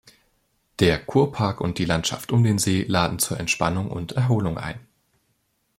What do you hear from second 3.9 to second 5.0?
und Erholung ein.